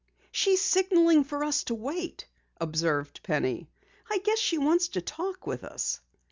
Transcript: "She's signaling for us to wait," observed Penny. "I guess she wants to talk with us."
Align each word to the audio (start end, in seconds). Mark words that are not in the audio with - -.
"She's 0.31 0.63
signaling 0.63 1.23
for 1.25 1.43
us 1.43 1.63
to 1.65 1.75
wait," 1.75 2.25
observed 2.59 3.21
Penny. 3.21 3.67
"I 4.09 4.17
guess 4.17 4.39
she 4.39 4.57
wants 4.57 4.87
to 4.87 5.01
talk 5.01 5.45
with 5.45 5.63
us." 5.63 5.99